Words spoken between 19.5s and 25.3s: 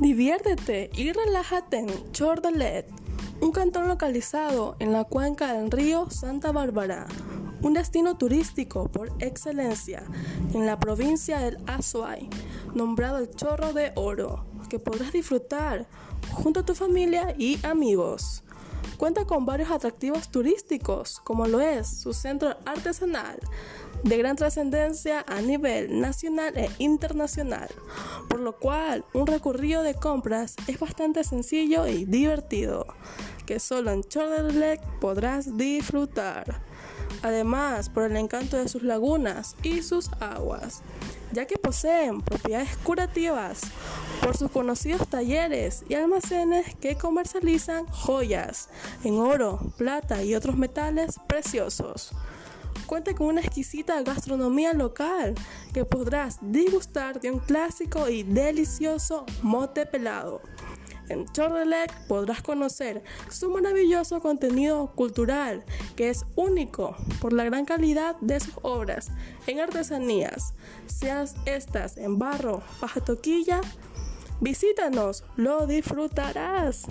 atractivos turísticos, como lo es su centro artesanal, de gran trascendencia